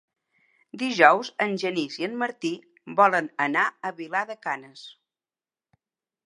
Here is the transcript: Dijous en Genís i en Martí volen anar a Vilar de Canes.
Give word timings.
Dijous 0.83 1.29
en 1.45 1.53
Genís 1.63 1.97
i 2.03 2.07
en 2.07 2.15
Martí 2.21 2.51
volen 3.01 3.29
anar 3.49 3.67
a 3.67 3.93
Vilar 4.01 4.23
de 4.31 4.39
Canes. 4.47 4.83